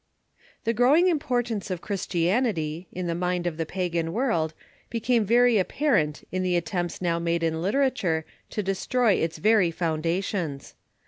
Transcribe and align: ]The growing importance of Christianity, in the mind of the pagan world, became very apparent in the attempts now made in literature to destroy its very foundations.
]The 0.63 0.73
growing 0.73 1.07
importance 1.09 1.69
of 1.69 1.79
Christianity, 1.81 2.87
in 2.91 3.05
the 3.05 3.13
mind 3.13 3.45
of 3.45 3.57
the 3.57 3.67
pagan 3.67 4.13
world, 4.13 4.55
became 4.89 5.25
very 5.25 5.59
apparent 5.59 6.27
in 6.31 6.41
the 6.41 6.55
attempts 6.55 7.03
now 7.03 7.19
made 7.19 7.43
in 7.43 7.61
literature 7.61 8.25
to 8.49 8.63
destroy 8.63 9.13
its 9.13 9.37
very 9.37 9.69
foundations. 9.69 10.73